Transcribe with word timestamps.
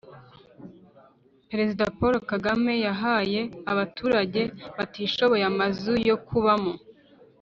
Perezida 1.49 1.83
Paulo 1.97 2.17
kagame 2.31 2.73
yahaye 2.85 3.41
abaturage 3.71 4.41
batishoboye 4.77 5.43
amazu 5.51 5.93
yo 6.09 6.17
kubamo 6.27 6.73